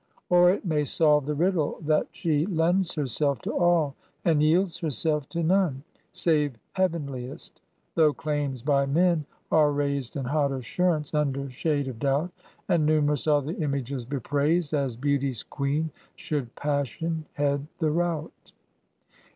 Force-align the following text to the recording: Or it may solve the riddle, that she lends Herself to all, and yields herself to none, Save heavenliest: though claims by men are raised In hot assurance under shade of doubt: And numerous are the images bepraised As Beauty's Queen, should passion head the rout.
Or 0.29 0.49
it 0.49 0.65
may 0.65 0.83
solve 0.83 1.27
the 1.27 1.35
riddle, 1.35 1.77
that 1.83 2.07
she 2.11 2.47
lends 2.47 2.95
Herself 2.95 3.39
to 3.43 3.51
all, 3.53 3.93
and 4.25 4.41
yields 4.41 4.79
herself 4.79 5.29
to 5.29 5.43
none, 5.43 5.83
Save 6.11 6.57
heavenliest: 6.73 7.61
though 7.93 8.11
claims 8.11 8.63
by 8.63 8.87
men 8.87 9.25
are 9.51 9.71
raised 9.71 10.15
In 10.15 10.25
hot 10.25 10.51
assurance 10.51 11.13
under 11.13 11.51
shade 11.51 11.87
of 11.87 11.99
doubt: 11.99 12.31
And 12.67 12.83
numerous 12.83 13.27
are 13.27 13.43
the 13.43 13.57
images 13.57 14.03
bepraised 14.07 14.73
As 14.73 14.97
Beauty's 14.97 15.43
Queen, 15.43 15.91
should 16.15 16.55
passion 16.55 17.27
head 17.33 17.67
the 17.77 17.91
rout. 17.91 18.53